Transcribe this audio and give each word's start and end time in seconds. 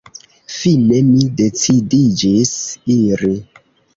Fine 0.53 1.01
mi 1.09 1.27
decidiĝis 1.41 2.57
iri. 2.97 3.33